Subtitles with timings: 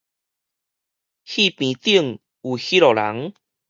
[0.03, 0.09] 戲棚頂有
[2.57, 3.33] 彼號人